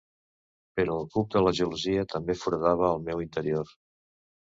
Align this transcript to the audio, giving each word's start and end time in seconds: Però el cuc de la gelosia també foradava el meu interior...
Però 0.77 0.95
el 1.01 1.03
cuc 1.17 1.27
de 1.35 1.43
la 1.47 1.53
gelosia 1.59 2.05
també 2.13 2.37
foradava 2.45 2.89
el 2.95 3.05
meu 3.11 3.23
interior... 3.27 3.71